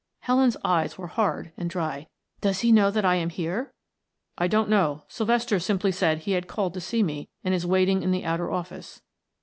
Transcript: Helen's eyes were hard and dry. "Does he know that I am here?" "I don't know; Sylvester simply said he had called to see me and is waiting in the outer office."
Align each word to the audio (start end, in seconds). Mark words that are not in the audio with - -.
Helen's 0.21 0.57
eyes 0.65 0.97
were 0.97 1.05
hard 1.05 1.51
and 1.57 1.69
dry. 1.69 2.07
"Does 2.41 2.61
he 2.61 2.71
know 2.71 2.89
that 2.89 3.05
I 3.05 3.17
am 3.17 3.29
here?" 3.29 3.71
"I 4.35 4.47
don't 4.47 4.67
know; 4.67 5.03
Sylvester 5.07 5.59
simply 5.59 5.91
said 5.91 6.21
he 6.21 6.31
had 6.31 6.47
called 6.47 6.73
to 6.73 6.81
see 6.81 7.03
me 7.03 7.29
and 7.43 7.53
is 7.53 7.67
waiting 7.67 8.01
in 8.01 8.09
the 8.09 8.25
outer 8.25 8.49
office." 8.49 9.03